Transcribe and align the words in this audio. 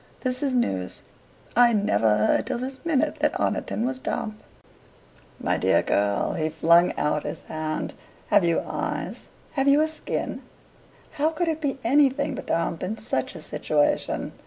"This 0.21 0.41
is 0.41 0.55
news. 0.55 1.03
I 1.55 1.73
never 1.73 2.17
heard 2.17 2.47
till 2.47 2.57
this 2.57 2.83
minute 2.83 3.17
that 3.19 3.33
Oniton 3.39 3.85
was 3.85 3.99
damp." 3.99 4.41
"My 5.39 5.57
dear 5.59 5.83
girl!" 5.83 6.33
he 6.33 6.49
flung 6.49 6.91
out 6.97 7.21
his 7.21 7.43
hand 7.43 7.93
"have 8.29 8.43
you 8.43 8.63
eyes? 8.65 9.27
have 9.51 9.67
you 9.67 9.79
a 9.79 9.87
skin? 9.87 10.41
How 11.11 11.29
could 11.29 11.49
it 11.49 11.61
be 11.61 11.77
anything 11.83 12.33
but 12.33 12.47
damp 12.47 12.81
in 12.81 12.97
such 12.97 13.35
a 13.35 13.41
situation? 13.43 14.31